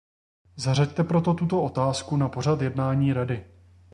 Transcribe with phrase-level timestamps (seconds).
[0.55, 3.45] Zařaďte proto tuto otázku na pořad jednání Rady.